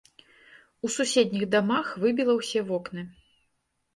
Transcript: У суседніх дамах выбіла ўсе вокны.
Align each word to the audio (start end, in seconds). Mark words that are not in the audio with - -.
У 0.87 0.89
суседніх 0.93 1.43
дамах 1.55 1.91
выбіла 2.03 2.33
ўсе 2.39 2.59
вокны. 2.69 3.01